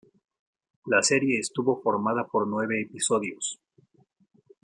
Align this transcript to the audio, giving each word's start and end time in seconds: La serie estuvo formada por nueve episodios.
La 0.87 1.03
serie 1.03 1.37
estuvo 1.37 1.79
formada 1.79 2.25
por 2.25 2.47
nueve 2.47 2.81
episodios. 2.81 3.61